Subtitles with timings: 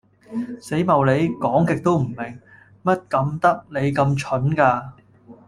[0.59, 2.15] 死茂里，講極都唔明，
[2.81, 4.93] 乜甘得你甘蠢噶